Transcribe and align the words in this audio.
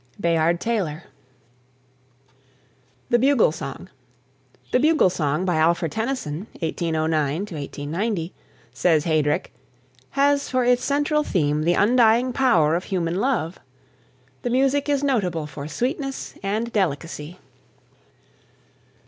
BAYARD 0.19 0.59
TAYLOR. 0.59 1.03
THE 3.11 3.19
BUGLE 3.19 3.51
SONG. 3.51 3.87
"The 4.71 4.79
Bugle 4.79 5.11
Song" 5.11 5.45
(by 5.45 5.57
Alfred 5.57 5.91
Tennyson, 5.91 6.47
1809 6.59 7.45
90), 7.91 8.33
says 8.73 9.05
Heydrick, 9.05 9.53
"has 10.17 10.49
for 10.49 10.63
its 10.65 10.83
central 10.83 11.23
theme 11.23 11.61
the 11.61 11.75
undying 11.75 12.33
power 12.33 12.75
of 12.75 12.85
human 12.85 13.19
love. 13.21 13.59
The 14.41 14.49
music 14.49 14.89
is 14.89 15.03
notable 15.03 15.45
for 15.45 15.67
sweetness 15.67 16.33
and 16.41 16.73
delicacy." 16.73 17.37